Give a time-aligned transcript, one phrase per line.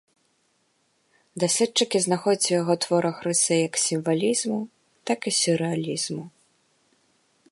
[1.43, 4.59] Даследчыкі знаходзяць у яго творах рысы як сімвалізму,
[5.09, 6.23] так і сюррэалізму.